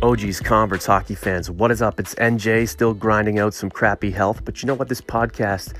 OG's 0.00 0.38
Converts 0.38 0.86
hockey 0.86 1.16
fans, 1.16 1.50
what 1.50 1.72
is 1.72 1.82
up? 1.82 1.98
It's 1.98 2.14
NJ 2.14 2.68
still 2.68 2.94
grinding 2.94 3.40
out 3.40 3.52
some 3.52 3.68
crappy 3.68 4.12
health, 4.12 4.44
but 4.44 4.62
you 4.62 4.68
know 4.68 4.74
what? 4.74 4.88
This 4.88 5.00
podcast 5.00 5.74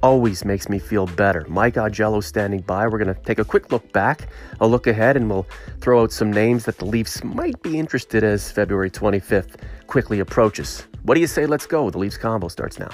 always 0.00 0.44
makes 0.44 0.68
me 0.68 0.78
feel 0.78 1.08
better. 1.08 1.44
Mike 1.48 1.74
Augello 1.74 2.22
standing 2.22 2.60
by. 2.60 2.86
We're 2.86 3.02
going 3.02 3.12
to 3.12 3.20
take 3.22 3.40
a 3.40 3.44
quick 3.44 3.72
look 3.72 3.92
back, 3.92 4.28
a 4.60 4.66
look 4.66 4.86
ahead, 4.86 5.16
and 5.16 5.28
we'll 5.28 5.48
throw 5.80 6.02
out 6.02 6.12
some 6.12 6.32
names 6.32 6.64
that 6.66 6.78
the 6.78 6.84
Leafs 6.84 7.24
might 7.24 7.60
be 7.62 7.76
interested 7.76 8.22
as 8.22 8.48
February 8.48 8.92
25th 8.92 9.56
quickly 9.88 10.20
approaches. 10.20 10.86
What 11.02 11.14
do 11.14 11.20
you 11.20 11.26
say? 11.26 11.44
Let's 11.44 11.66
go. 11.66 11.90
The 11.90 11.98
Leafs 11.98 12.16
Convo 12.16 12.48
starts 12.48 12.78
now. 12.78 12.90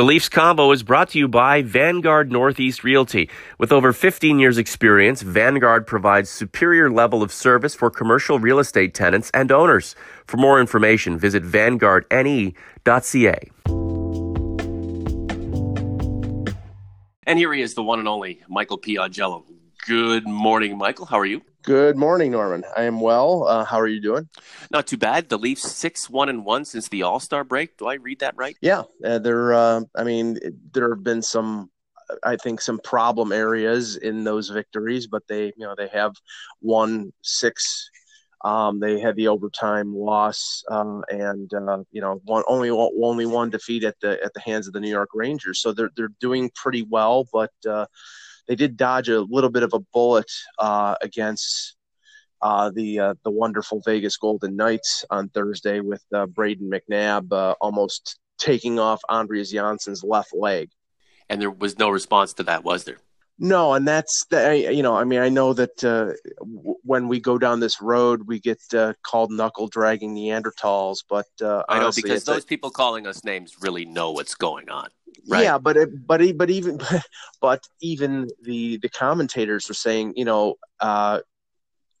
The 0.00 0.06
Leafs 0.06 0.30
Convo 0.30 0.72
is 0.72 0.82
brought 0.82 1.10
to 1.10 1.18
you 1.18 1.28
by 1.28 1.60
Vanguard 1.60 2.32
Northeast 2.32 2.82
Realty. 2.84 3.28
With 3.58 3.70
over 3.70 3.92
15 3.92 4.38
years 4.38 4.56
experience, 4.56 5.20
Vanguard 5.20 5.86
provides 5.86 6.30
superior 6.30 6.90
level 6.90 7.22
of 7.22 7.30
service 7.30 7.74
for 7.74 7.90
commercial 7.90 8.38
real 8.38 8.58
estate 8.58 8.94
tenants 8.94 9.30
and 9.34 9.52
owners. 9.52 9.94
For 10.26 10.38
more 10.38 10.58
information, 10.58 11.18
visit 11.18 11.42
vanguardne.ca. 11.42 12.54
And 17.26 17.38
here 17.38 17.52
he 17.52 17.60
is, 17.60 17.74
the 17.74 17.82
one 17.82 17.98
and 17.98 18.08
only 18.08 18.40
Michael 18.48 18.78
P. 18.78 18.96
Augello. 18.96 19.44
Good 19.90 20.24
morning, 20.24 20.78
Michael. 20.78 21.04
How 21.04 21.18
are 21.18 21.26
you? 21.26 21.42
Good 21.64 21.96
morning, 21.96 22.30
Norman. 22.30 22.62
I 22.76 22.84
am 22.84 23.00
well. 23.00 23.48
Uh, 23.48 23.64
how 23.64 23.80
are 23.80 23.88
you 23.88 24.00
doing? 24.00 24.28
Not 24.70 24.86
too 24.86 24.96
bad. 24.96 25.28
The 25.28 25.36
Leafs 25.36 25.62
six 25.62 26.08
one 26.08 26.28
and 26.28 26.44
one 26.44 26.64
since 26.64 26.88
the 26.88 27.02
All 27.02 27.18
Star 27.18 27.42
break. 27.42 27.76
Do 27.76 27.88
I 27.88 27.94
read 27.94 28.20
that 28.20 28.36
right? 28.36 28.56
Yeah, 28.60 28.84
uh, 29.04 29.18
there. 29.18 29.52
Uh, 29.52 29.80
I 29.96 30.04
mean, 30.04 30.38
there 30.72 30.94
have 30.94 31.02
been 31.02 31.22
some, 31.22 31.72
I 32.22 32.36
think, 32.36 32.60
some 32.60 32.78
problem 32.84 33.32
areas 33.32 33.96
in 33.96 34.22
those 34.22 34.48
victories, 34.48 35.08
but 35.08 35.24
they, 35.28 35.46
you 35.46 35.66
know, 35.66 35.74
they 35.76 35.88
have 35.88 36.12
won 36.60 37.12
six. 37.24 37.90
Um, 38.44 38.78
they 38.78 39.00
had 39.00 39.16
the 39.16 39.26
overtime 39.26 39.92
loss, 39.92 40.62
um, 40.70 41.02
and 41.08 41.52
uh, 41.52 41.78
you 41.90 42.00
know, 42.00 42.20
one 42.26 42.44
only 42.46 42.70
only 42.70 43.26
one 43.26 43.50
defeat 43.50 43.82
at 43.82 43.98
the 43.98 44.22
at 44.22 44.34
the 44.34 44.40
hands 44.40 44.68
of 44.68 44.72
the 44.72 44.78
New 44.78 44.88
York 44.88 45.10
Rangers. 45.14 45.60
So 45.60 45.72
they're 45.72 45.90
they're 45.96 46.12
doing 46.20 46.48
pretty 46.54 46.86
well, 46.88 47.26
but 47.32 47.50
uh, 47.68 47.86
they 48.50 48.56
did 48.56 48.76
dodge 48.76 49.08
a 49.08 49.20
little 49.20 49.48
bit 49.48 49.62
of 49.62 49.72
a 49.74 49.78
bullet 49.78 50.28
uh, 50.58 50.96
against 51.02 51.76
uh, 52.42 52.68
the 52.74 52.98
uh, 52.98 53.14
the 53.22 53.30
wonderful 53.30 53.80
Vegas 53.86 54.16
Golden 54.16 54.56
Knights 54.56 55.04
on 55.08 55.28
Thursday 55.28 55.78
with 55.78 56.02
uh, 56.12 56.26
Brayden 56.26 56.68
McNabb 56.68 57.32
uh, 57.32 57.54
almost 57.60 58.18
taking 58.38 58.80
off 58.80 59.00
Andreas 59.08 59.52
Johnsson's 59.52 60.02
left 60.02 60.34
leg. 60.34 60.68
And 61.28 61.40
there 61.40 61.50
was 61.52 61.78
no 61.78 61.90
response 61.90 62.32
to 62.34 62.42
that, 62.42 62.64
was 62.64 62.82
there? 62.82 62.96
No, 63.38 63.74
and 63.74 63.86
that's 63.86 64.26
the 64.30 64.72
you 64.74 64.82
know 64.82 64.96
I 64.96 65.04
mean 65.04 65.20
I 65.20 65.28
know 65.28 65.52
that 65.52 65.84
uh, 65.84 66.12
w- 66.40 66.74
when 66.82 67.06
we 67.06 67.20
go 67.20 67.38
down 67.38 67.60
this 67.60 67.80
road 67.80 68.26
we 68.26 68.40
get 68.40 68.58
uh, 68.74 68.94
called 69.04 69.30
knuckle 69.30 69.68
dragging 69.68 70.12
Neanderthals, 70.12 71.04
but 71.08 71.28
uh, 71.40 71.62
I 71.68 71.78
know 71.78 71.92
because 71.94 72.24
those 72.24 72.42
a, 72.42 72.46
people 72.46 72.70
calling 72.70 73.06
us 73.06 73.22
names 73.22 73.58
really 73.60 73.84
know 73.84 74.10
what's 74.10 74.34
going 74.34 74.68
on. 74.70 74.88
Right. 75.28 75.44
Yeah, 75.44 75.58
but 75.58 75.76
it, 75.76 76.06
but 76.06 76.20
but 76.36 76.50
even 76.50 76.80
but 77.40 77.62
even 77.80 78.28
the 78.42 78.78
the 78.78 78.88
commentators 78.88 79.68
were 79.68 79.74
saying, 79.74 80.14
you 80.16 80.24
know, 80.24 80.56
uh, 80.80 81.20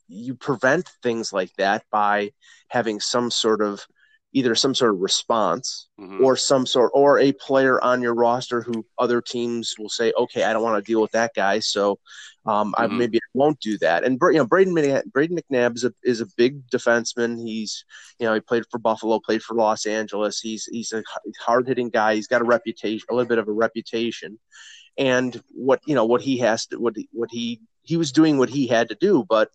you 0.08 0.34
prevent 0.34 0.88
things 1.02 1.32
like 1.32 1.52
that 1.56 1.84
by 1.90 2.32
having 2.68 3.00
some 3.00 3.30
sort 3.30 3.62
of 3.62 3.86
either 4.32 4.54
some 4.54 4.74
sort 4.74 4.92
of 4.94 5.00
response 5.00 5.88
mm-hmm. 5.98 6.22
or 6.24 6.36
some 6.36 6.64
sort 6.64 6.92
or 6.94 7.18
a 7.18 7.32
player 7.32 7.82
on 7.82 8.00
your 8.00 8.14
roster 8.14 8.62
who 8.62 8.84
other 8.98 9.20
teams 9.20 9.74
will 9.78 9.88
say, 9.88 10.12
okay, 10.16 10.44
I 10.44 10.52
don't 10.52 10.62
want 10.62 10.84
to 10.84 10.88
deal 10.88 11.02
with 11.02 11.10
that 11.12 11.32
guy, 11.34 11.58
so 11.58 11.98
um, 12.46 12.72
mm-hmm. 12.72 12.82
I 12.82 12.86
maybe 12.86 13.18
I 13.18 13.26
won't 13.34 13.60
do 13.60 13.76
that. 13.78 14.04
And 14.04 14.18
you 14.20 14.32
know, 14.34 14.46
Brayden 14.46 15.02
Brayden 15.10 15.38
McNabb 15.38 15.76
is 15.76 15.84
a 15.84 15.92
is 16.02 16.20
a 16.20 16.26
big 16.36 16.66
defenseman. 16.68 17.38
He's 17.44 17.84
you 18.18 18.26
know 18.26 18.34
he 18.34 18.40
played 18.40 18.64
for 18.70 18.78
Buffalo, 18.78 19.18
played 19.18 19.42
for 19.42 19.54
Los 19.54 19.86
Angeles. 19.86 20.40
He's 20.40 20.64
he's 20.66 20.92
a 20.92 21.02
hard 21.40 21.66
hitting 21.66 21.90
guy. 21.90 22.14
He's 22.14 22.28
got 22.28 22.40
a 22.40 22.44
reputation, 22.44 23.06
a 23.10 23.14
little 23.14 23.28
bit 23.28 23.38
of 23.38 23.48
a 23.48 23.52
reputation. 23.52 24.38
And 24.96 25.40
what 25.50 25.80
you 25.86 25.94
know 25.94 26.04
what 26.04 26.22
he 26.22 26.38
has 26.38 26.66
to 26.66 26.78
what 26.78 26.94
what 27.12 27.30
he 27.32 27.60
he 27.82 27.96
was 27.96 28.12
doing 28.12 28.38
what 28.38 28.50
he 28.50 28.66
had 28.66 28.88
to 28.90 28.94
do, 28.94 29.24
but 29.28 29.50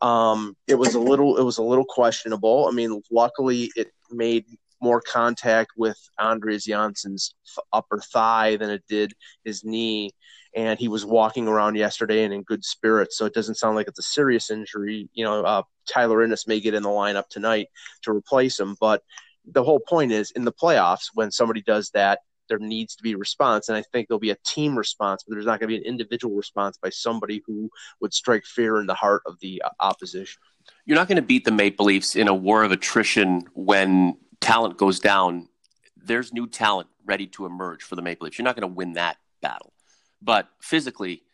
um, 0.00 0.56
it 0.66 0.76
was 0.76 0.94
a 0.94 1.00
little 1.00 1.36
it 1.36 1.42
was 1.42 1.58
a 1.58 1.62
little 1.62 1.84
questionable. 1.84 2.68
I 2.68 2.72
mean, 2.72 3.02
luckily 3.10 3.70
it 3.76 3.88
made 4.10 4.44
more 4.80 5.00
contact 5.00 5.72
with 5.76 5.98
Andreas 6.20 6.66
Johnsson's 6.66 7.34
upper 7.72 7.98
thigh 7.98 8.56
than 8.56 8.70
it 8.70 8.84
did 8.88 9.12
his 9.44 9.64
knee. 9.64 10.12
And 10.54 10.78
he 10.78 10.88
was 10.88 11.04
walking 11.04 11.46
around 11.46 11.76
yesterday 11.76 12.24
and 12.24 12.32
in 12.32 12.42
good 12.42 12.64
spirits. 12.64 13.18
So 13.18 13.26
it 13.26 13.34
doesn't 13.34 13.56
sound 13.56 13.76
like 13.76 13.88
it's 13.88 13.98
a 13.98 14.02
serious 14.02 14.50
injury. 14.50 15.08
You 15.12 15.24
know, 15.24 15.42
uh, 15.42 15.62
Tyler 15.88 16.22
Ennis 16.22 16.46
may 16.46 16.60
get 16.60 16.74
in 16.74 16.82
the 16.82 16.88
lineup 16.88 17.28
tonight 17.28 17.68
to 18.02 18.12
replace 18.12 18.58
him. 18.58 18.76
But 18.80 19.02
the 19.44 19.64
whole 19.64 19.80
point 19.80 20.12
is 20.12 20.30
in 20.32 20.44
the 20.44 20.52
playoffs, 20.52 21.10
when 21.14 21.30
somebody 21.30 21.62
does 21.62 21.90
that, 21.90 22.20
there 22.48 22.58
needs 22.58 22.96
to 22.96 23.02
be 23.02 23.14
response. 23.14 23.68
And 23.68 23.76
I 23.76 23.82
think 23.82 24.08
there'll 24.08 24.18
be 24.18 24.30
a 24.30 24.36
team 24.46 24.76
response, 24.76 25.22
but 25.22 25.34
there's 25.34 25.46
not 25.46 25.60
going 25.60 25.70
to 25.70 25.76
be 25.78 25.84
an 25.84 25.88
individual 25.88 26.34
response 26.34 26.78
by 26.78 26.88
somebody 26.90 27.42
who 27.46 27.70
would 28.00 28.14
strike 28.14 28.44
fear 28.44 28.80
in 28.80 28.86
the 28.86 28.94
heart 28.94 29.22
of 29.26 29.38
the 29.40 29.62
uh, 29.64 29.70
opposition. 29.80 30.40
You're 30.88 30.96
not 30.96 31.06
going 31.06 31.16
to 31.16 31.22
beat 31.22 31.44
the 31.44 31.52
Maple 31.52 31.84
Leafs 31.84 32.16
in 32.16 32.28
a 32.28 32.34
war 32.34 32.62
of 32.62 32.72
attrition 32.72 33.44
when 33.52 34.16
talent 34.40 34.78
goes 34.78 34.98
down. 34.98 35.50
There's 35.98 36.32
new 36.32 36.46
talent 36.46 36.88
ready 37.04 37.26
to 37.26 37.44
emerge 37.44 37.82
for 37.82 37.94
the 37.94 38.00
Maple 38.00 38.24
Leafs. 38.24 38.38
You're 38.38 38.44
not 38.46 38.56
going 38.56 38.66
to 38.66 38.74
win 38.74 38.94
that 38.94 39.18
battle. 39.42 39.74
But 40.22 40.48
physically, 40.62 41.24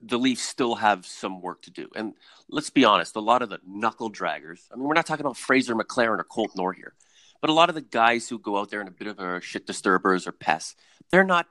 the 0.00 0.20
Leafs 0.20 0.42
still 0.42 0.76
have 0.76 1.04
some 1.04 1.42
work 1.42 1.62
to 1.62 1.72
do. 1.72 1.88
And 1.96 2.14
let's 2.48 2.70
be 2.70 2.84
honest, 2.84 3.16
a 3.16 3.20
lot 3.20 3.42
of 3.42 3.48
the 3.48 3.58
knuckle 3.66 4.08
draggers, 4.08 4.68
I 4.72 4.76
mean, 4.76 4.84
we're 4.84 4.94
not 4.94 5.04
talking 5.04 5.26
about 5.26 5.36
Fraser 5.36 5.74
McLaren 5.74 6.20
or 6.20 6.24
Colton 6.24 6.60
Orr 6.60 6.72
here, 6.72 6.94
but 7.40 7.50
a 7.50 7.52
lot 7.52 7.68
of 7.68 7.74
the 7.74 7.80
guys 7.80 8.28
who 8.28 8.38
go 8.38 8.56
out 8.56 8.70
there 8.70 8.80
in 8.80 8.86
a 8.86 8.92
bit 8.92 9.08
of 9.08 9.18
a 9.18 9.40
shit 9.40 9.66
disturbers 9.66 10.28
or 10.28 10.32
pests, 10.32 10.76
they're 11.10 11.24
not 11.24 11.48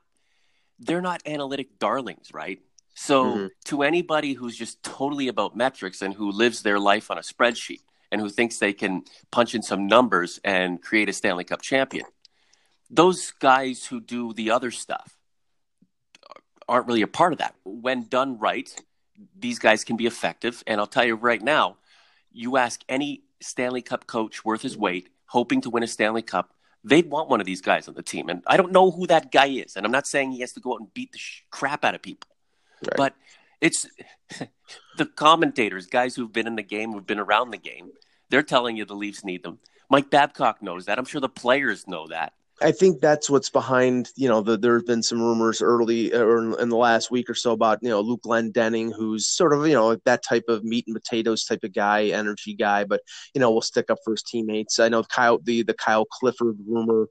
they're 0.79 1.01
not 1.01 1.21
analytic 1.25 1.79
darlings, 1.79 2.29
right? 2.33 2.59
So 2.95 3.25
mm-hmm. 3.25 3.45
to 3.65 3.83
anybody 3.83 4.33
who's 4.33 4.55
just 4.55 4.81
totally 4.81 5.27
about 5.27 5.55
metrics 5.55 6.01
and 6.01 6.13
who 6.13 6.31
lives 6.31 6.63
their 6.63 6.79
life 6.79 7.11
on 7.11 7.17
a 7.17 7.21
spreadsheet 7.21 7.81
and 8.11 8.21
who 8.21 8.29
thinks 8.29 8.57
they 8.57 8.73
can 8.73 9.03
punch 9.31 9.53
in 9.53 9.61
some 9.61 9.85
numbers 9.85 10.39
and 10.43 10.81
create 10.81 11.09
a 11.09 11.13
Stanley 11.13 11.43
Cup 11.43 11.61
champion, 11.61 12.05
those 12.89 13.31
guys 13.31 13.85
who 13.85 13.99
do 13.99 14.33
the 14.33 14.49
other 14.51 14.71
stuff 14.71 15.17
aren't 16.67 16.87
really 16.87 17.01
a 17.01 17.07
part 17.07 17.33
of 17.33 17.39
that. 17.39 17.53
When 17.65 18.07
done 18.07 18.39
right, 18.39 18.73
these 19.37 19.59
guys 19.59 19.83
can 19.83 19.97
be 19.97 20.07
effective. 20.07 20.63
And 20.65 20.79
I'll 20.79 20.87
tell 20.87 21.05
you 21.05 21.15
right 21.15 21.41
now, 21.41 21.77
you 22.31 22.57
ask 22.57 22.81
any 22.87 23.23
Stanley 23.41 23.81
Cup 23.81 24.07
coach 24.07 24.45
worth 24.45 24.61
his 24.61 24.77
weight, 24.77 25.09
hoping 25.25 25.61
to 25.61 25.69
win 25.69 25.83
a 25.83 25.87
Stanley 25.87 26.21
Cup, 26.21 26.53
they'd 26.83 27.09
want 27.09 27.29
one 27.29 27.41
of 27.41 27.45
these 27.45 27.61
guys 27.61 27.87
on 27.87 27.93
the 27.93 28.03
team. 28.03 28.29
And 28.29 28.41
I 28.47 28.55
don't 28.55 28.71
know 28.71 28.89
who 28.89 29.05
that 29.07 29.31
guy 29.31 29.47
is. 29.47 29.75
And 29.75 29.85
I'm 29.85 29.91
not 29.91 30.07
saying 30.07 30.31
he 30.31 30.39
has 30.39 30.53
to 30.53 30.61
go 30.61 30.73
out 30.73 30.79
and 30.79 30.93
beat 30.93 31.11
the 31.11 31.17
sh- 31.17 31.43
crap 31.51 31.83
out 31.83 31.95
of 31.95 32.01
people. 32.01 32.29
Right. 32.81 32.97
But 32.97 33.15
it's 33.61 33.87
the 34.97 35.05
commentators, 35.05 35.87
guys 35.87 36.15
who've 36.15 36.31
been 36.31 36.47
in 36.47 36.55
the 36.55 36.63
game, 36.63 36.91
who've 36.93 37.05
been 37.05 37.19
around 37.19 37.51
the 37.51 37.57
game. 37.57 37.91
They're 38.29 38.43
telling 38.43 38.75
you 38.75 38.85
the 38.85 38.95
Leafs 38.95 39.23
need 39.23 39.43
them. 39.43 39.59
Mike 39.89 40.09
Babcock 40.09 40.61
knows 40.61 40.85
that. 40.85 40.97
I'm 40.97 41.05
sure 41.05 41.21
the 41.21 41.29
players 41.29 41.87
know 41.87 42.07
that. 42.07 42.33
I 42.61 42.71
think 42.71 43.01
that's 43.01 43.29
what's 43.29 43.49
behind, 43.49 44.11
you 44.15 44.29
know, 44.29 44.39
the, 44.39 44.57
there 44.57 44.77
have 44.77 44.87
been 44.87 45.03
some 45.03 45.21
rumors 45.21 45.61
early 45.61 46.13
uh, 46.13 46.21
or 46.21 46.57
in 46.59 46.69
the 46.69 46.77
last 46.77 47.11
week 47.11 47.29
or 47.29 47.33
so 47.33 47.51
about, 47.51 47.79
you 47.81 47.89
know, 47.89 47.99
Luke 47.99 48.21
Glendening, 48.25 48.93
who's 48.95 49.27
sort 49.27 49.51
of, 49.51 49.67
you 49.67 49.73
know, 49.73 49.97
that 50.05 50.23
type 50.23 50.45
of 50.47 50.63
meat 50.63 50.85
and 50.87 50.95
potatoes 50.95 51.43
type 51.43 51.65
of 51.65 51.73
guy, 51.73 52.05
energy 52.05 52.53
guy, 52.53 52.85
but, 52.85 53.01
you 53.33 53.41
know, 53.41 53.51
will 53.51 53.61
stick 53.61 53.89
up 53.89 53.97
for 54.05 54.11
his 54.11 54.23
teammates. 54.23 54.79
I 54.79 54.87
know 54.87 55.03
Kyle, 55.03 55.37
the, 55.39 55.63
the 55.63 55.73
Kyle 55.73 56.05
Clifford 56.05 56.55
rumor 56.65 57.09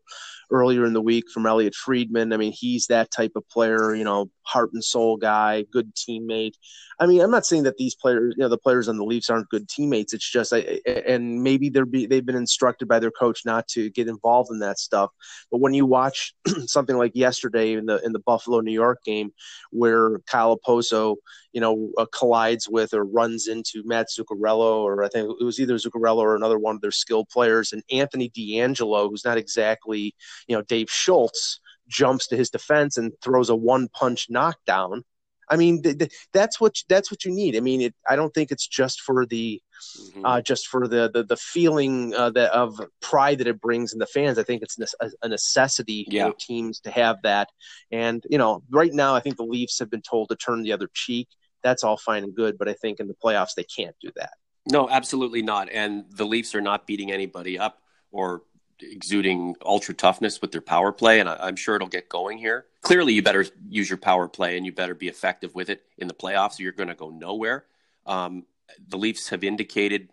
earlier 0.50 0.84
in 0.84 0.92
the 0.92 1.02
week 1.02 1.30
from 1.32 1.46
Elliotte 1.46 1.74
Friedman. 1.74 2.32
I 2.32 2.36
mean, 2.36 2.52
he's 2.52 2.86
that 2.86 3.10
type 3.10 3.32
of 3.36 3.48
player, 3.48 3.94
you 3.94 4.04
know, 4.04 4.30
heart 4.42 4.70
and 4.72 4.84
soul 4.84 5.16
guy, 5.16 5.64
good 5.72 5.94
teammate. 5.94 6.54
I 7.00 7.06
mean, 7.06 7.20
I'm 7.20 7.30
not 7.30 7.46
saying 7.46 7.64
that 7.64 7.76
these 7.76 7.94
players, 7.94 8.34
you 8.36 8.42
know, 8.42 8.48
the 8.48 8.58
players 8.58 8.88
on 8.88 8.96
the 8.96 9.04
Leafs 9.04 9.30
aren't 9.30 9.48
good 9.48 9.68
teammates. 9.68 10.12
It's 10.12 10.30
just, 10.30 10.52
I, 10.52 10.80
and 11.06 11.42
maybe 11.42 11.68
they're 11.68 11.86
be, 11.86 12.06
they've 12.06 12.24
been 12.24 12.36
instructed 12.36 12.86
by 12.86 13.00
their 13.00 13.10
coach 13.10 13.44
not 13.44 13.66
to 13.68 13.90
get 13.90 14.06
involved 14.06 14.50
in 14.52 14.60
that 14.60 14.78
stuff. 14.78 15.10
But 15.50 15.60
when 15.60 15.74
you 15.74 15.86
watch 15.86 16.34
something 16.66 16.96
like 16.96 17.12
yesterday 17.14 17.72
in 17.72 17.86
the 17.86 18.00
in 18.04 18.12
the 18.12 18.20
Buffalo 18.20 18.60
New 18.60 18.72
York 18.72 19.02
game, 19.04 19.32
where 19.70 20.20
Kyle 20.26 20.56
Okposo, 20.56 21.16
you 21.52 21.60
know, 21.60 21.90
uh, 21.98 22.06
collides 22.12 22.68
with 22.68 22.94
or 22.94 23.04
runs 23.04 23.48
into 23.48 23.82
Matt 23.84 24.06
Zuccarello, 24.08 24.82
or 24.82 25.02
I 25.02 25.08
think 25.08 25.30
it 25.40 25.44
was 25.44 25.58
either 25.58 25.74
Zuccarello 25.74 26.18
or 26.18 26.36
another 26.36 26.58
one 26.58 26.76
of 26.76 26.80
their 26.80 26.90
skilled 26.90 27.28
players, 27.28 27.72
and 27.72 27.82
Anthony 27.90 28.30
DeAngelo, 28.30 29.08
who's 29.10 29.24
not 29.24 29.38
exactly, 29.38 30.14
you 30.46 30.56
know, 30.56 30.62
Dave 30.62 30.90
Schultz, 30.90 31.60
jumps 31.88 32.26
to 32.28 32.36
his 32.36 32.50
defense 32.50 32.96
and 32.96 33.12
throws 33.22 33.50
a 33.50 33.56
one 33.56 33.88
punch 33.88 34.26
knockdown. 34.30 35.04
I 35.50 35.56
mean, 35.56 35.82
th- 35.82 35.98
th- 35.98 36.12
that's 36.32 36.60
what 36.60 36.74
that's 36.88 37.10
what 37.10 37.24
you 37.24 37.30
need. 37.30 37.56
I 37.56 37.60
mean, 37.60 37.82
it, 37.82 37.94
I 38.08 38.16
don't 38.16 38.32
think 38.32 38.50
it's 38.50 38.66
just 38.66 39.02
for 39.02 39.26
the 39.26 39.60
mm-hmm. 40.00 40.24
uh, 40.24 40.40
just 40.40 40.68
for 40.68 40.88
the 40.88 41.10
the, 41.12 41.22
the 41.22 41.36
feeling 41.36 42.14
uh, 42.14 42.30
that 42.30 42.50
of 42.52 42.80
pride 43.02 43.38
that 43.38 43.46
it 43.46 43.60
brings 43.60 43.92
in 43.92 43.98
the 43.98 44.06
fans. 44.06 44.38
I 44.38 44.42
think 44.42 44.62
it's 44.62 44.78
a 45.22 45.28
necessity 45.28 46.06
yeah. 46.08 46.30
for 46.30 46.36
teams 46.40 46.80
to 46.80 46.90
have 46.90 47.20
that. 47.22 47.50
And 47.92 48.24
you 48.30 48.38
know, 48.38 48.62
right 48.70 48.92
now, 48.92 49.14
I 49.14 49.20
think 49.20 49.36
the 49.36 49.44
Leafs 49.44 49.78
have 49.80 49.90
been 49.90 50.02
told 50.02 50.30
to 50.30 50.36
turn 50.36 50.62
the 50.62 50.72
other 50.72 50.88
cheek. 50.92 51.28
that's 51.62 51.84
all 51.84 51.98
fine 51.98 52.24
and 52.24 52.34
good. 52.34 52.56
But 52.56 52.68
I 52.68 52.72
think 52.72 52.98
in 53.00 53.08
the 53.08 53.14
playoffs 53.14 53.54
they 53.54 53.64
can't 53.64 53.96
do 54.00 54.10
that. 54.16 54.32
No, 54.70 54.88
absolutely 54.88 55.42
not. 55.42 55.68
And 55.70 56.04
the 56.08 56.24
Leafs 56.24 56.54
are 56.54 56.62
not 56.62 56.86
beating 56.86 57.12
anybody 57.12 57.58
up 57.58 57.80
or 58.10 58.42
exuding 58.80 59.56
ultra 59.64 59.94
toughness 59.94 60.40
with 60.40 60.52
their 60.52 60.60
power 60.60 60.92
play, 60.92 61.20
and 61.20 61.28
I, 61.28 61.48
am 61.48 61.56
sure 61.56 61.76
it'll 61.76 61.88
get 61.88 62.08
going 62.08 62.38
here. 62.38 62.66
Clearly, 62.82 63.12
you 63.12 63.22
better 63.22 63.44
use 63.68 63.88
your 63.88 63.98
power 63.98 64.28
play 64.28 64.56
and 64.56 64.66
you 64.66 64.72
better 64.72 64.94
be 64.94 65.08
effective 65.08 65.54
with 65.54 65.70
it 65.70 65.82
in 65.98 66.08
the 66.08 66.14
playoffs, 66.14 66.58
or 66.58 66.62
you're 66.62 66.72
going 66.72 66.88
to 66.88 66.94
go 66.94 67.10
nowhere. 67.10 67.64
Um, 68.06 68.44
the 68.88 68.96
Leafs 68.96 69.28
have 69.28 69.44
indicated 69.44 70.10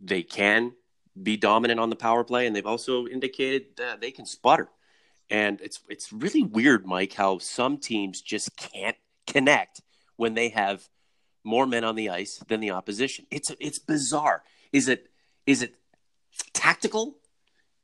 they 0.00 0.22
can 0.22 0.72
be 1.20 1.36
dominant 1.36 1.80
on 1.80 1.90
the 1.90 1.96
power 1.96 2.24
play, 2.24 2.46
and 2.46 2.54
they've 2.54 2.66
also 2.66 3.06
indicated 3.06 3.76
that 3.76 4.00
they 4.00 4.10
can 4.10 4.26
sputter. 4.26 4.68
And 5.30 5.60
it's 5.60 5.80
it's 5.88 6.12
really 6.12 6.42
weird, 6.42 6.86
Mike, 6.86 7.14
how 7.14 7.38
some 7.38 7.78
teams 7.78 8.20
just 8.20 8.56
can't 8.56 8.96
connect 9.26 9.80
when 10.16 10.34
they 10.34 10.50
have 10.50 10.88
more 11.44 11.66
men 11.66 11.84
on 11.84 11.94
the 11.94 12.10
ice 12.10 12.42
than 12.48 12.60
the 12.60 12.70
opposition. 12.70 13.26
It's 13.30 13.50
it's 13.60 13.78
bizarre. 13.78 14.42
Is 14.72 14.88
it 14.88 15.08
is 15.46 15.62
it 15.62 15.74
tactical? 16.52 17.16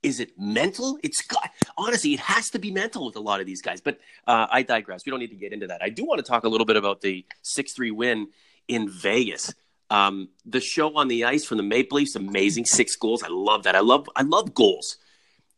Is 0.02 0.18
it 0.20 0.38
mental? 0.38 0.98
It's 1.02 1.22
got, 1.22 1.50
honestly, 1.76 2.14
it 2.14 2.20
has 2.20 2.50
to 2.50 2.58
be 2.58 2.70
mental 2.70 3.06
with 3.06 3.16
a 3.16 3.20
lot 3.20 3.40
of 3.40 3.46
these 3.46 3.60
guys. 3.60 3.80
But 3.80 3.98
uh, 4.26 4.46
I 4.50 4.62
digress. 4.62 5.04
We 5.04 5.10
don't 5.10 5.20
need 5.20 5.30
to 5.30 5.36
get 5.36 5.52
into 5.52 5.66
that. 5.66 5.82
I 5.82 5.90
do 5.90 6.04
want 6.04 6.18
to 6.18 6.22
talk 6.24 6.44
a 6.44 6.48
little 6.48 6.64
bit 6.64 6.76
about 6.76 7.02
the 7.02 7.24
six 7.42 7.72
three 7.72 7.90
win 7.90 8.28
in 8.66 8.88
Vegas. 8.88 9.52
Um, 9.90 10.28
the 10.46 10.60
show 10.60 10.96
on 10.96 11.08
the 11.08 11.24
ice 11.24 11.44
from 11.44 11.56
the 11.56 11.64
Maple 11.64 11.96
Leafs, 11.96 12.14
amazing, 12.14 12.64
six 12.64 12.96
goals. 12.96 13.22
I 13.22 13.28
love 13.28 13.64
that. 13.64 13.74
I 13.74 13.80
love 13.80 14.08
I 14.14 14.22
love 14.22 14.54
goals. 14.54 14.96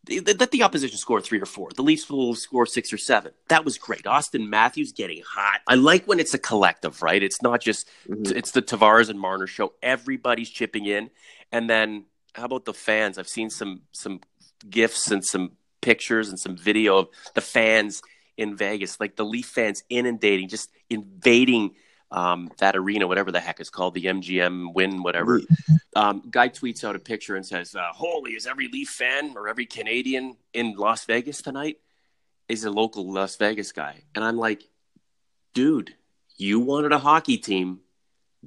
Let 0.09 0.51
the 0.51 0.65
opposition 0.65 0.99
score 0.99 1.21
three 1.21 1.41
or 1.41 1.47
four. 1.47 1.71
The 1.77 1.83
Leafs 1.83 2.11
will 2.11 2.35
score 2.35 2.67
six 2.67 2.93
or 2.93 2.99
seven. 2.99 3.33
That 3.49 3.65
was 3.65 3.79
great. 3.79 4.03
Auston 4.03 4.49
Matthews 4.49 4.91
getting 4.91 5.23
hot. 5.25 5.61
I 5.69 5.77
like 5.77 6.07
when 6.07 6.19
it's 6.19 6.35
a 6.35 6.39
collective, 6.39 7.03
right? 7.03 7.23
It's 7.23 7.41
not 7.41 7.61
just 7.61 7.89
mm-hmm. 8.09 8.37
it's 8.37 8.51
the 8.51 8.63
Tavares 8.63 9.11
and 9.11 9.21
Marner 9.21 9.47
show. 9.47 9.75
Everybody's 9.83 10.51
chipping 10.51 10.87
in, 10.87 11.11
and 11.53 11.71
then 11.71 12.07
how 12.35 12.47
about 12.47 12.65
the 12.65 12.75
fans? 12.75 13.19
I've 13.19 13.29
seen 13.29 13.51
some 13.51 13.83
some 13.93 14.21
gifs 14.69 15.11
and 15.11 15.25
some 15.25 15.53
pictures 15.81 16.29
and 16.29 16.39
some 16.39 16.57
video 16.57 16.99
of 16.99 17.09
the 17.35 17.41
fans 17.41 18.03
in 18.37 18.57
Vegas, 18.57 18.99
like 19.01 19.17
the 19.17 19.25
Leaf 19.25 19.47
fans 19.47 19.83
inundating, 19.89 20.49
just 20.49 20.71
invading 20.89 21.75
um, 22.11 22.51
that 22.59 22.77
arena, 22.77 23.07
whatever 23.07 23.33
the 23.33 23.41
heck 23.41 23.61
is 23.61 23.71
called, 23.71 23.95
the 23.95 24.05
MGM 24.05 24.75
Win, 24.75 25.03
whatever. 25.03 25.41
Um, 25.97 26.23
guy 26.31 26.49
tweets 26.49 26.85
out 26.85 26.97
a 26.97 26.99
picture 26.99 27.37
and 27.37 27.45
says, 27.45 27.75
uh, 27.75 27.89
"Holy, 27.93 28.33
is 28.33 28.47
every 28.47 28.69
Leaf 28.69 28.91
fan 28.91 29.35
or 29.37 29.49
every 29.49 29.67
Canadian 29.67 30.37
in 30.53 30.75
Las 30.75 31.05
Vegas 31.05 31.43
tonight?" 31.43 31.79
Is 32.49 32.65
a 32.65 32.71
local 32.71 33.11
Las 33.11 33.37
Vegas 33.37 33.73
guy, 33.73 34.03
and 34.15 34.25
I'm 34.25 34.37
like, 34.37 34.63
dude, 35.55 35.95
you 36.37 36.61
wanted 36.61 36.93
a 36.93 36.99
hockey 36.99 37.39
team. 37.39 37.81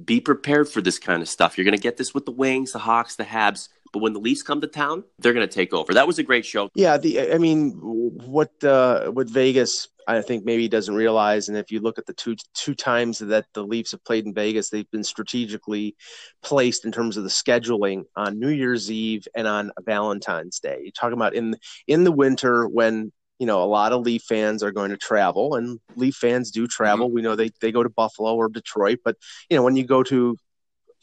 Be 0.03 0.19
prepared 0.19 0.67
for 0.67 0.81
this 0.81 0.99
kind 0.99 1.21
of 1.21 1.29
stuff. 1.29 1.57
You're 1.57 1.65
going 1.65 1.77
to 1.77 1.81
get 1.81 1.97
this 1.97 2.13
with 2.13 2.25
the 2.25 2.31
Wings, 2.31 2.73
the 2.73 2.79
Hawks, 2.79 3.15
the 3.15 3.23
Habs. 3.23 3.69
But 3.95 4.01
when 4.01 4.11
the 4.11 4.19
Leafs 4.19 4.43
come 4.43 4.59
to 4.59 4.67
town, 4.67 5.05
they're 5.19 5.31
going 5.31 5.47
to 5.47 5.53
take 5.53 5.73
over. 5.73 5.93
That 5.93 6.05
was 6.05 6.19
a 6.19 6.23
great 6.23 6.45
show. 6.45 6.69
Yeah, 6.75 6.97
the 6.97 7.31
I 7.31 7.37
mean, 7.37 7.71
what 7.79 8.51
uh, 8.61 9.05
what 9.05 9.29
Vegas 9.29 9.87
I 10.05 10.21
think 10.21 10.43
maybe 10.43 10.67
doesn't 10.67 10.93
realize, 10.93 11.47
and 11.47 11.57
if 11.57 11.71
you 11.71 11.79
look 11.79 11.97
at 11.97 12.05
the 12.05 12.11
two 12.11 12.35
two 12.53 12.75
times 12.75 13.19
that 13.19 13.45
the 13.53 13.63
Leafs 13.63 13.93
have 13.93 14.03
played 14.03 14.25
in 14.25 14.33
Vegas, 14.33 14.69
they've 14.69 14.91
been 14.91 15.05
strategically 15.05 15.95
placed 16.43 16.83
in 16.83 16.91
terms 16.91 17.15
of 17.15 17.23
the 17.23 17.29
scheduling 17.29 18.03
on 18.17 18.37
New 18.37 18.49
Year's 18.49 18.91
Eve 18.91 19.29
and 19.33 19.47
on 19.47 19.71
Valentine's 19.85 20.59
Day. 20.59 20.79
You're 20.83 20.91
talking 20.91 21.17
about 21.17 21.33
in 21.33 21.55
in 21.87 22.03
the 22.03 22.11
winter 22.11 22.67
when 22.67 23.13
you 23.39 23.45
know 23.45 23.63
a 23.63 23.71
lot 23.79 23.93
of 23.93 24.01
Leaf 24.01 24.23
fans 24.23 24.61
are 24.61 24.73
going 24.73 24.91
to 24.91 24.97
travel, 24.97 25.55
and 25.55 25.79
Leaf 25.95 26.15
fans 26.15 26.51
do 26.51 26.67
travel. 26.67 27.07
Mm-hmm. 27.07 27.15
We 27.15 27.21
know 27.21 27.37
they 27.37 27.51
they 27.61 27.71
go 27.71 27.81
to 27.81 27.89
Buffalo 27.89 28.35
or 28.35 28.49
Detroit, 28.49 28.99
but 29.05 29.15
you 29.49 29.55
know 29.55 29.63
when 29.63 29.77
you 29.77 29.85
go 29.85 30.03
to 30.03 30.35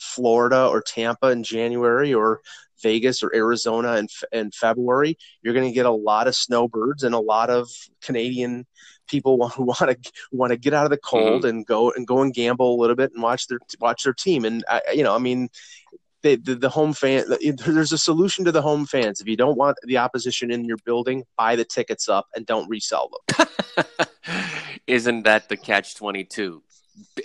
Florida 0.02 0.66
or 0.66 0.82
Tampa 0.82 1.28
in 1.28 1.42
January 1.44 2.12
or 2.12 2.40
Vegas 2.82 3.22
or 3.22 3.34
Arizona 3.34 3.96
in, 3.96 4.08
in 4.32 4.50
February, 4.50 5.16
you're 5.42 5.54
going 5.54 5.68
to 5.68 5.74
get 5.74 5.86
a 5.86 5.90
lot 5.90 6.28
of 6.28 6.34
snowbirds 6.34 7.02
and 7.04 7.14
a 7.14 7.20
lot 7.20 7.50
of 7.50 7.68
Canadian 8.02 8.66
people 9.08 9.48
who 9.48 9.64
want 9.64 10.02
to 10.02 10.12
want 10.30 10.50
to 10.50 10.56
get 10.56 10.74
out 10.74 10.84
of 10.84 10.90
the 10.90 10.98
cold 10.98 11.42
mm-hmm. 11.42 11.48
and 11.48 11.66
go 11.66 11.92
and 11.92 12.06
go 12.06 12.22
and 12.22 12.34
gamble 12.34 12.74
a 12.74 12.80
little 12.80 12.96
bit 12.96 13.12
and 13.12 13.22
watch 13.22 13.46
their 13.46 13.58
watch 13.80 14.04
their 14.04 14.12
team. 14.12 14.44
And 14.44 14.64
I, 14.68 14.80
you 14.94 15.02
know, 15.02 15.14
I 15.14 15.18
mean, 15.18 15.48
the, 16.22 16.36
the, 16.36 16.54
the 16.54 16.68
home 16.68 16.92
fan. 16.92 17.24
There's 17.56 17.92
a 17.92 17.98
solution 17.98 18.44
to 18.44 18.52
the 18.52 18.62
home 18.62 18.86
fans. 18.86 19.20
If 19.20 19.28
you 19.28 19.36
don't 19.36 19.58
want 19.58 19.76
the 19.84 19.98
opposition 19.98 20.50
in 20.50 20.64
your 20.64 20.78
building, 20.84 21.24
buy 21.36 21.56
the 21.56 21.64
tickets 21.64 22.08
up 22.08 22.26
and 22.34 22.46
don't 22.46 22.68
resell 22.68 23.10
them. 23.36 23.46
Isn't 24.86 25.24
that 25.24 25.48
the 25.48 25.56
catch 25.56 25.96
twenty 25.96 26.24
two? 26.24 26.62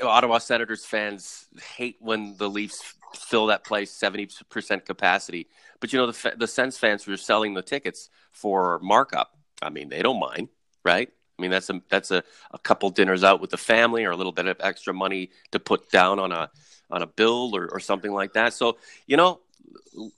Ottawa 0.02 0.38
Senators 0.38 0.86
fans 0.86 1.48
hate 1.76 1.98
when 2.00 2.38
the 2.38 2.50
Leafs 2.50 2.94
fill 3.18 3.48
that 3.48 3.64
place 3.64 3.92
70% 3.92 4.86
capacity. 4.86 5.48
But 5.80 5.94
you 5.94 6.00
know, 6.00 6.12
the, 6.12 6.34
the 6.38 6.48
Sens 6.48 6.78
fans 6.78 7.04
who 7.04 7.14
are 7.14 7.18
selling 7.18 7.54
the 7.54 7.62
tickets 7.62 8.10
for 8.32 8.80
markup, 8.80 9.38
I 9.62 9.70
mean, 9.70 9.90
they 9.90 10.02
don't 10.02 10.20
mind, 10.20 10.50
right? 10.84 11.10
I 11.38 11.42
mean, 11.42 11.52
that's 11.52 11.70
a, 11.70 11.82
that's 11.90 12.12
a, 12.12 12.24
a 12.52 12.60
couple 12.60 12.90
dinners 12.90 13.24
out 13.24 13.42
with 13.42 13.52
the 13.52 13.58
family 13.58 14.06
or 14.06 14.12
a 14.12 14.16
little 14.16 14.32
bit 14.32 14.48
of 14.48 14.58
extra 14.60 14.94
money 14.94 15.30
to 15.52 15.60
put 15.60 15.90
down 15.92 16.20
on 16.20 16.32
a, 16.32 16.50
on 16.90 17.02
a 17.02 17.08
bill 17.08 17.56
or, 17.56 17.68
or 17.72 17.80
something 17.80 18.12
like 18.12 18.34
that. 18.34 18.54
So, 18.54 18.78
you 19.06 19.18
know, 19.18 19.42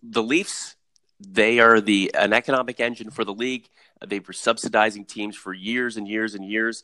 the 0.03 0.23
Leafs, 0.23 0.75
they 1.19 1.59
are 1.59 1.81
the 1.81 2.11
an 2.13 2.31
economic 2.31 2.79
engine 2.79 3.09
for 3.09 3.25
the 3.25 3.33
league. 3.33 3.67
They 4.05 4.19
were 4.19 4.31
subsidizing 4.31 5.05
teams 5.05 5.35
for 5.35 5.53
years 5.53 5.97
and 5.97 6.07
years 6.07 6.35
and 6.35 6.45
years 6.45 6.83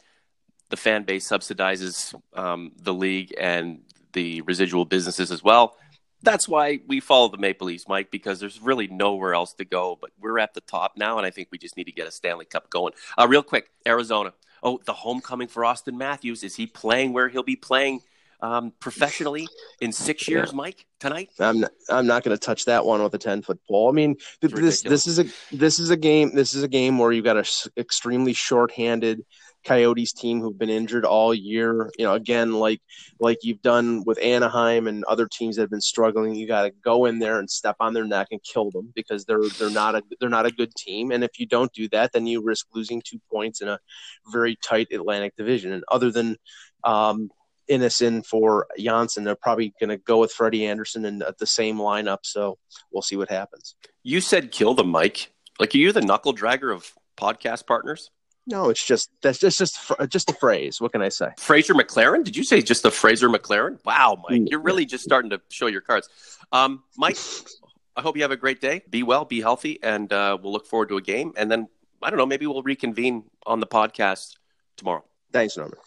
the 0.69 0.77
fan 0.77 1.03
base 1.03 1.27
subsidizes 1.27 2.15
um, 2.33 2.71
the 2.81 2.93
league 2.93 3.33
and 3.39 3.81
the 4.13 4.41
residual 4.41 4.85
businesses 4.85 5.31
as 5.31 5.43
well. 5.43 5.77
That's 6.25 6.49
why 6.49 6.79
we 6.87 6.99
follow 6.99 7.29
the 7.29 7.37
Maple 7.37 7.67
Leafs, 7.67 7.87
Mike, 7.87 8.11
because 8.11 8.39
there's 8.39 8.59
really 8.61 8.87
nowhere 8.87 9.33
else 9.33 9.53
to 9.53 9.65
go. 9.65 9.97
But 9.99 10.09
we're 10.19 10.39
at 10.39 10.53
the 10.53 10.61
top 10.61 10.93
now, 10.97 11.17
and 11.17 11.25
I 11.25 11.29
think 11.29 11.49
we 11.51 11.57
just 11.57 11.77
need 11.77 11.85
to 11.85 11.91
get 11.91 12.07
a 12.07 12.11
Stanley 12.11 12.45
Cup 12.45 12.69
going. 12.69 12.93
Uh, 13.17 13.27
real 13.27 13.43
quick, 13.43 13.69
Arizona. 13.87 14.33
Oh, 14.63 14.79
the 14.85 14.93
homecoming 14.93 15.47
for 15.47 15.63
Auston 15.63 15.95
Matthews. 15.95 16.43
Is 16.43 16.55
he 16.55 16.67
playing 16.67 17.13
where 17.13 17.29
he'll 17.29 17.43
be 17.43 17.55
playing 17.55 18.01
um, 18.41 18.73
professionally 18.79 19.47
in 19.79 19.91
six 19.91 20.27
years, 20.27 20.49
yeah. 20.51 20.57
Mike? 20.57 20.85
Tonight? 20.99 21.29
I'm 21.39 21.59
not, 21.61 21.71
I'm 21.89 22.07
not 22.07 22.23
going 22.23 22.35
to 22.35 22.43
touch 22.43 22.65
that 22.65 22.85
one 22.85 23.03
with 23.03 23.13
a 23.13 23.19
ten 23.19 23.41
foot 23.41 23.59
pole. 23.67 23.89
I 23.89 23.93
mean, 23.93 24.15
this 24.41 24.81
this 24.81 25.07
is 25.07 25.19
a 25.19 25.25
this 25.51 25.79
is 25.79 25.91
a 25.91 25.97
game. 25.97 26.33
This 26.33 26.53
is 26.53 26.63
a 26.63 26.67
game 26.67 26.97
where 26.97 27.11
you've 27.11 27.25
got 27.25 27.37
an 27.37 27.45
extremely 27.77 28.33
short 28.33 28.71
handed 28.71 29.23
Coyotes 29.65 30.13
team 30.13 30.39
who've 30.39 30.57
been 30.57 30.69
injured 30.69 31.05
all 31.05 31.33
year. 31.33 31.91
You 31.97 32.05
know, 32.05 32.13
again, 32.13 32.53
like 32.53 32.81
like 33.19 33.39
you've 33.43 33.61
done 33.61 34.03
with 34.05 34.19
Anaheim 34.21 34.87
and 34.87 35.03
other 35.05 35.27
teams 35.27 35.55
that 35.55 35.63
have 35.63 35.69
been 35.69 35.81
struggling, 35.81 36.35
you 36.35 36.47
got 36.47 36.63
to 36.63 36.71
go 36.83 37.05
in 37.05 37.19
there 37.19 37.39
and 37.39 37.49
step 37.49 37.75
on 37.79 37.93
their 37.93 38.05
neck 38.05 38.27
and 38.31 38.41
kill 38.43 38.71
them 38.71 38.91
because 38.95 39.25
they're 39.25 39.47
they're 39.59 39.69
not 39.69 39.95
a 39.95 40.03
they're 40.19 40.29
not 40.29 40.45
a 40.45 40.51
good 40.51 40.73
team. 40.75 41.11
And 41.11 41.23
if 41.23 41.39
you 41.39 41.45
don't 41.45 41.73
do 41.73 41.89
that, 41.89 42.13
then 42.13 42.27
you 42.27 42.41
risk 42.41 42.67
losing 42.73 43.01
two 43.03 43.19
points 43.31 43.61
in 43.61 43.67
a 43.67 43.79
very 44.31 44.55
tight 44.63 44.87
Atlantic 44.91 45.35
Division. 45.35 45.73
And 45.73 45.83
other 45.89 46.11
than 46.11 46.37
um, 46.83 47.29
Innocent 47.67 48.25
for 48.25 48.67
Johnsson, 48.77 49.23
they're 49.23 49.35
probably 49.35 49.73
going 49.79 49.89
to 49.89 49.97
go 49.97 50.19
with 50.19 50.31
Freddie 50.31 50.67
Andersen 50.67 51.05
in 51.05 51.23
the 51.39 51.47
same 51.47 51.77
lineup. 51.77 52.19
So 52.23 52.57
we'll 52.91 53.01
see 53.01 53.15
what 53.15 53.29
happens. 53.29 53.75
You 54.03 54.21
said 54.21 54.51
kill 54.51 54.75
them, 54.75 54.89
Mike. 54.89 55.31
Like, 55.59 55.73
are 55.73 55.77
you 55.77 55.91
the 55.91 56.01
knuckle 56.01 56.35
dragger 56.35 56.73
of 56.73 56.91
podcast 57.17 57.65
partners? 57.65 58.11
No, 58.47 58.69
it's 58.69 58.85
just 58.85 59.09
that's 59.21 59.39
just 59.39 59.57
just 59.57 59.91
just 60.09 60.29
a 60.29 60.33
phrase. 60.33 60.79
What 60.79 60.91
can 60.91 61.01
I 61.01 61.09
say? 61.09 61.29
Fraser 61.37 61.73
McLaren? 61.73 62.23
Did 62.23 62.37
you 62.37 62.43
say 62.43 62.61
just 62.61 62.83
the 62.83 62.91
Fraser 62.91 63.27
McLaren? 63.29 63.79
Wow, 63.85 64.23
Mike, 64.29 64.49
you're 64.49 64.61
really 64.61 64.85
just 64.85 65.03
starting 65.03 65.31
to 65.31 65.41
show 65.49 65.67
your 65.67 65.81
cards. 65.81 66.09
Um, 66.51 66.83
Mike, 66.95 67.17
I 67.95 68.01
hope 68.01 68.15
you 68.15 68.21
have 68.21 68.31
a 68.31 68.37
great 68.37 68.61
day. 68.61 68.83
Be 68.89 69.03
well, 69.03 69.25
be 69.25 69.41
healthy, 69.41 69.79
and 69.81 70.11
uh, 70.13 70.37
we'll 70.41 70.53
look 70.53 70.67
forward 70.67 70.89
to 70.89 70.97
a 70.97 71.01
game. 71.01 71.33
And 71.37 71.49
then 71.49 71.67
I 72.01 72.11
don't 72.11 72.19
know, 72.19 72.25
maybe 72.25 72.45
we'll 72.45 72.61
reconvene 72.61 73.23
on 73.47 73.59
the 73.59 73.67
podcast 73.67 74.37
tomorrow. 74.77 75.03
Thanks, 75.31 75.57
Norman. 75.57 75.79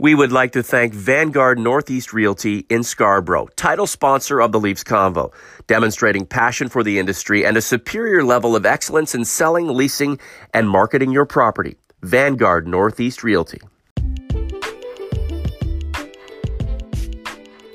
We 0.00 0.14
would 0.14 0.30
like 0.30 0.52
to 0.52 0.62
thank 0.62 0.94
Vanguard 0.94 1.58
Northeast 1.58 2.12
Realty 2.12 2.64
in 2.68 2.84
Scarborough, 2.84 3.48
title 3.56 3.88
sponsor 3.88 4.40
of 4.40 4.52
the 4.52 4.60
Leafs 4.60 4.84
Convo, 4.84 5.32
demonstrating 5.66 6.24
passion 6.24 6.68
for 6.68 6.84
the 6.84 7.00
industry 7.00 7.44
and 7.44 7.56
a 7.56 7.60
superior 7.60 8.22
level 8.22 8.54
of 8.54 8.64
excellence 8.64 9.16
in 9.16 9.24
selling, 9.24 9.66
leasing, 9.66 10.20
and 10.54 10.70
marketing 10.70 11.10
your 11.10 11.26
property. 11.26 11.78
Vanguard 12.00 12.68
Northeast 12.68 13.24
Realty. 13.24 13.60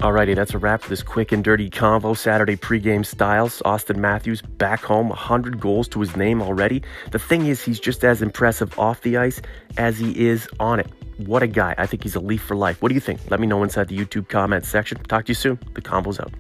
Alrighty, 0.04 0.36
that's 0.36 0.54
a 0.54 0.58
wrap 0.58 0.82
for 0.82 0.90
this 0.90 1.02
quick 1.02 1.32
and 1.32 1.46
dirty 1.46 1.70
convo 1.70 2.18
Saturday 2.18 2.58
pregame 2.58 3.06
styles. 3.06 3.62
Auston 3.62 3.96
Matthews 3.96 4.42
back 4.42 4.82
home, 4.82 5.08
100 5.08 5.62
goals 5.62 5.88
to 5.88 6.02
his 6.02 6.18
name 6.18 6.42
already. 6.42 6.84
The 7.12 7.20
thing 7.20 7.46
is, 7.46 7.64
he's 7.64 7.80
just 7.80 8.04
as 8.04 8.22
impressive 8.22 8.78
off 8.78 9.00
the 9.00 9.16
ice 9.16 9.42
as 9.78 9.98
he 9.98 10.28
is 10.28 10.50
on 10.60 10.82
it. 10.82 10.88
What 11.20 11.42
a 11.42 11.48
guy. 11.48 11.74
I 11.78 11.86
think 11.86 12.04
he's 12.04 12.16
a 12.16 12.20
Leaf 12.20 12.44
for 12.44 12.58
life. 12.58 12.82
What 12.82 12.90
do 12.90 12.96
you 12.96 13.00
think? 13.00 13.22
Let 13.32 13.40
me 13.40 13.48
know 13.48 13.64
inside 13.64 13.88
the 13.88 13.98
YouTube 13.98 14.28
comment 14.28 14.66
section. 14.66 15.02
Talk 15.04 15.24
to 15.28 15.30
you 15.30 15.36
soon. 15.36 15.58
The 15.74 15.82
convo's 15.82 16.20
out. 16.20 16.34